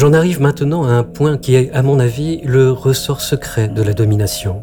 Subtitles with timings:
[0.00, 3.82] J'en arrive maintenant à un point qui est, à mon avis, le ressort secret de
[3.82, 4.62] la domination.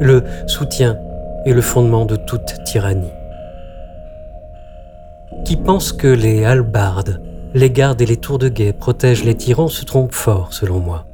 [0.00, 0.96] Le soutien
[1.44, 3.12] est le fondement de toute tyrannie.
[5.44, 7.20] Qui pense que les halbardes,
[7.52, 11.04] les gardes et les tours de guet protègent les tyrans se trompe fort, selon moi.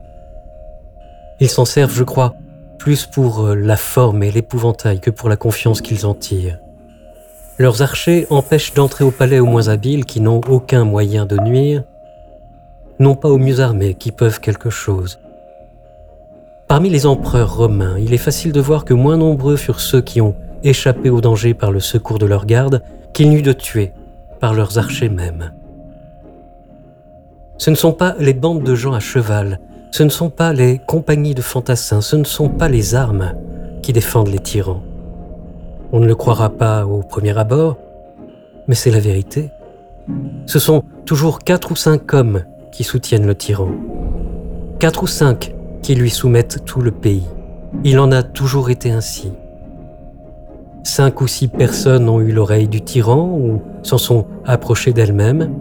[1.40, 2.34] Ils s'en servent, je crois,
[2.78, 6.60] plus pour euh, la forme et l'épouvantail que pour la confiance qu'ils en tirent.
[7.58, 11.82] Leurs archers empêchent d'entrer au palais aux moins habiles qui n'ont aucun moyen de nuire,
[12.98, 15.18] non pas aux mieux armés qui peuvent quelque chose.
[16.68, 20.20] Parmi les empereurs romains, il est facile de voir que moins nombreux furent ceux qui
[20.20, 22.82] ont échappé au danger par le secours de leurs gardes
[23.12, 23.92] qu'il n'y eut de tués
[24.40, 25.52] par leurs archers mêmes.
[27.58, 29.60] Ce ne sont pas les bandes de gens à cheval,
[29.92, 33.32] ce ne sont pas les compagnies de fantassins, ce ne sont pas les armes
[33.82, 34.82] qui défendent les tyrans.
[35.92, 37.78] On ne le croira pas au premier abord,
[38.66, 39.50] mais c'est la vérité.
[40.46, 42.42] Ce sont toujours quatre ou cinq hommes
[42.76, 43.70] qui soutiennent le tyran.
[44.78, 47.24] Quatre ou cinq qui lui soumettent tout le pays.
[47.84, 49.32] Il en a toujours été ainsi.
[50.84, 55.54] Cinq ou six personnes ont eu l'oreille du tyran ou s'en sont approchées d'elles-mêmes,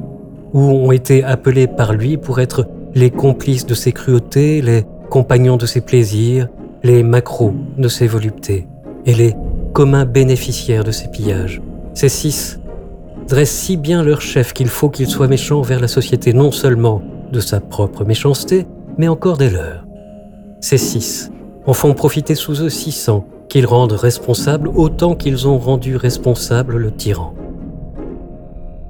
[0.54, 5.56] ou ont été appelées par lui pour être les complices de ses cruautés, les compagnons
[5.56, 6.50] de ses plaisirs,
[6.84, 8.68] les macros de ses voluptés,
[9.06, 9.36] et les
[9.74, 11.62] communs bénéficiaires de ses pillages.
[11.94, 12.60] Ces six
[13.28, 17.02] dressent si bien leur chef qu'il faut qu'il soit méchant vers la société non seulement
[17.32, 19.86] de sa propre méchanceté, mais encore des leurs.
[20.62, 21.32] Ces six
[21.66, 26.78] en font profiter sous eux six cents qu'ils rendent responsables autant qu'ils ont rendu responsable
[26.78, 27.34] le tyran.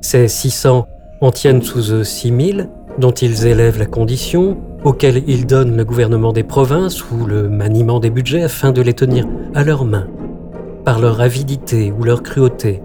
[0.01, 0.87] Ces six cents
[1.21, 2.69] en tiennent sous eux six mille,
[2.99, 7.99] dont ils élèvent la condition, auxquels ils donnent le gouvernement des provinces ou le maniement
[7.99, 10.07] des budgets afin de les tenir à leurs mains
[10.85, 12.81] par leur avidité ou leur cruauté,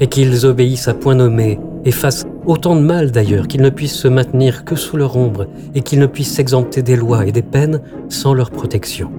[0.00, 3.94] et qu'ils obéissent à point nommé et fassent autant de mal d'ailleurs qu'ils ne puissent
[3.94, 7.42] se maintenir que sous leur ombre et qu'ils ne puissent s'exempter des lois et des
[7.42, 9.10] peines sans leur protection.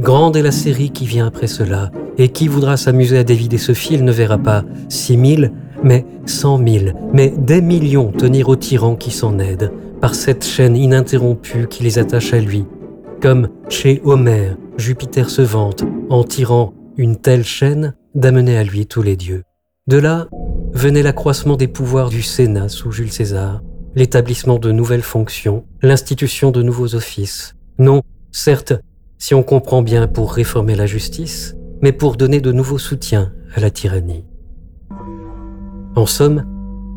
[0.00, 3.72] Grande est la série qui vient après cela, et qui voudra s'amuser à dévider ce
[3.72, 5.52] fil ne verra pas six mille,
[5.82, 10.76] mais cent mille, mais des millions tenir au tyran qui s'en aide, par cette chaîne
[10.76, 12.66] ininterrompue qui les attache à lui,
[13.22, 19.02] comme chez Homère, Jupiter se vante, en tirant une telle chaîne d'amener à lui tous
[19.02, 19.44] les dieux.
[19.86, 20.26] De là
[20.72, 23.62] venait l'accroissement des pouvoirs du Sénat sous Jules César,
[23.94, 27.54] l'établissement de nouvelles fonctions, l'institution de nouveaux offices.
[27.78, 28.74] Non, certes,
[29.18, 33.60] si on comprend bien pour réformer la justice, mais pour donner de nouveaux soutiens à
[33.60, 34.24] la tyrannie.
[35.94, 36.44] En somme,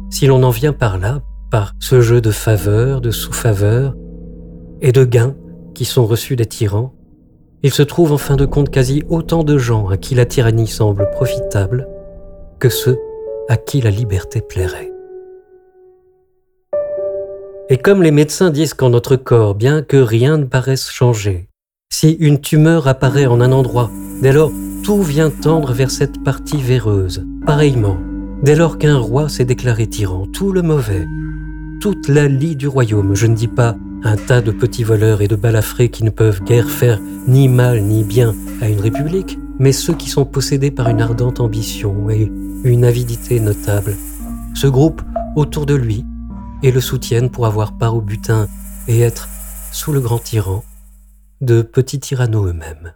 [0.09, 1.21] si l'on en vient par là,
[1.51, 3.95] par ce jeu de faveurs, de sous-faveurs
[4.81, 5.35] et de gains
[5.73, 6.93] qui sont reçus des tyrans,
[7.63, 10.67] il se trouve en fin de compte quasi autant de gens à qui la tyrannie
[10.67, 11.87] semble profitable
[12.59, 12.97] que ceux
[13.49, 14.91] à qui la liberté plairait.
[17.69, 21.49] Et comme les médecins disent qu'en notre corps, bien que rien ne paraisse changer,
[21.91, 23.91] si une tumeur apparaît en un endroit,
[24.21, 24.51] dès lors
[24.83, 27.25] tout vient tendre vers cette partie véreuse.
[27.45, 27.97] Pareillement,
[28.41, 31.05] dès lors qu'un roi s'est déclaré tyran, tout le mauvais,
[31.81, 35.27] toute la lie du royaume, je ne dis pas un tas de petits voleurs et
[35.27, 39.71] de balafrés qui ne peuvent guère faire ni mal ni bien à une république, mais
[39.71, 42.31] ceux qui sont possédés par une ardente ambition et
[42.63, 43.95] une avidité notable,
[44.55, 45.01] se groupent
[45.35, 46.05] autour de lui
[46.63, 48.47] et le soutiennent pour avoir part au butin
[48.87, 49.27] et être,
[49.71, 50.63] sous le grand tyran,
[51.41, 52.93] de petits tyrannos eux-mêmes.